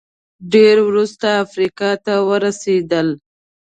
[0.53, 3.07] ډېر وروسته افریقا ته ورسېدل